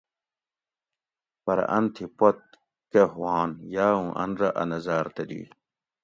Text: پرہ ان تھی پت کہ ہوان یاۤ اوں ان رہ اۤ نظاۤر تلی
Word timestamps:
پرہ 1.43 1.65
ان 1.75 1.85
تھی 1.95 2.05
پت 2.17 2.39
کہ 2.91 3.01
ہوان 3.13 3.49
یاۤ 3.73 3.93
اوں 3.97 4.09
ان 4.21 4.31
رہ 4.39 4.49
اۤ 4.61 4.67
نظاۤر 4.71 5.05
تلی 5.15 5.41